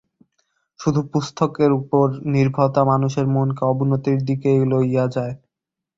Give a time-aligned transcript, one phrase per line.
[0.79, 2.05] শুধু পুস্তকের উপর
[2.33, 5.33] নির্ভরতা মানুষের মনকে অবনতির দিকেই লইয়া যায়।